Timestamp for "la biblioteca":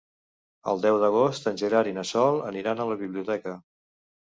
2.95-3.61